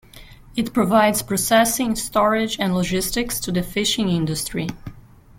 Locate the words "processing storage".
1.21-2.57